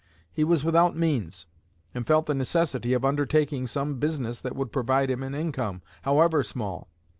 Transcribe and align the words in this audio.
He 0.31 0.43
was 0.43 0.63
without 0.63 0.97
means, 0.97 1.45
and 1.93 2.07
felt 2.07 2.25
the 2.25 2.33
necessity 2.33 2.93
of 2.93 3.05
undertaking 3.05 3.67
some 3.67 3.99
business 3.99 4.39
that 4.41 4.55
would 4.55 4.71
provide 4.71 5.11
him 5.11 5.21
an 5.21 5.35
income, 5.35 5.83
however 6.01 6.41
small. 6.41 6.87